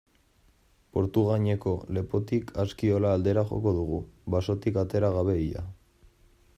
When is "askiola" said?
2.63-3.13